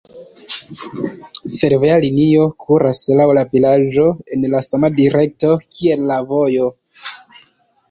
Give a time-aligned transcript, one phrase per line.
[1.57, 6.75] Fervoja linio kuras laŭ la vilaĝo en la sama direkto kiel la vojo.